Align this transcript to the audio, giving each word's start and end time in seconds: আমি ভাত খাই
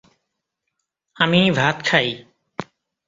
আমি 1.17 1.41
ভাত 1.51 1.77
খাই 1.85 2.07